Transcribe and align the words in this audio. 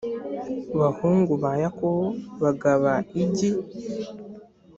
bahungu 0.79 1.33
ba 1.43 1.51
yakobo 1.63 2.05
bagaba 2.41 2.91
igi 3.21 3.49